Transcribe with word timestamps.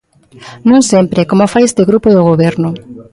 Non 0.69 0.81
sempre, 0.91 1.27
como 1.29 1.51
fai 1.53 1.63
este 1.65 1.83
grupo 1.89 2.05
e 2.09 2.15
o 2.21 2.27
Goberno. 2.29 2.69